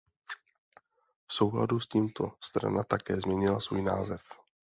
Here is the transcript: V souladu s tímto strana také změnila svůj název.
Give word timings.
V 1.29 1.33
souladu 1.33 1.79
s 1.79 1.87
tímto 1.87 2.31
strana 2.43 2.83
také 2.83 3.17
změnila 3.21 3.59
svůj 3.59 3.81
název. 3.81 4.21